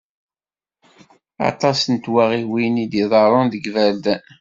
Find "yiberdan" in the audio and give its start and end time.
3.65-4.21